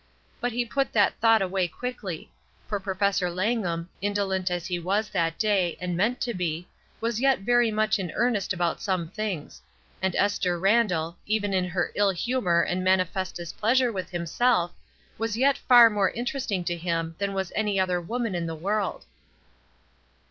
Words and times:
But 0.39 0.51
he 0.51 0.65
put 0.65 0.93
that 0.93 1.19
thought 1.19 1.43
away 1.43 1.67
quickly; 1.67 2.31
for 2.67 2.79
Professor 2.79 3.29
Langham, 3.29 3.87
indolent 4.01 4.49
as 4.49 4.65
he 4.65 4.79
was 4.79 5.09
that 5.09 5.37
day, 5.37 5.77
and 5.79 5.95
meant 5.95 6.19
to 6.21 6.33
be, 6.33 6.67
was 6.99 7.21
yet 7.21 7.41
very 7.41 7.69
much 7.69 7.99
in 7.99 8.11
earnest 8.15 8.51
about 8.51 8.81
some 8.81 9.09
things; 9.11 9.61
and 10.01 10.15
Esther 10.15 10.57
Randall, 10.57 11.17
even 11.27 11.53
in 11.53 11.65
her 11.65 11.91
ill 11.93 12.09
humor 12.09 12.63
and 12.63 12.83
manifest 12.83 13.35
displeasure 13.35 13.91
with 13.91 14.09
himself, 14.09 14.71
was 15.19 15.37
yet 15.37 15.55
far 15.59 15.87
more 15.87 16.09
interesting 16.09 16.63
to 16.63 16.75
him 16.77 17.13
than 17.19 17.35
was 17.35 17.51
any 17.55 17.79
other 17.79 18.01
woman 18.01 18.33
in 18.33 18.47
the 18.47 18.55
world. 18.55 19.05